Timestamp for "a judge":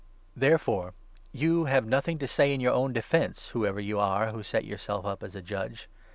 5.35-5.87